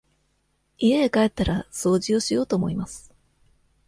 [0.79, 3.13] 家へ帰ったら掃除をしようと思います。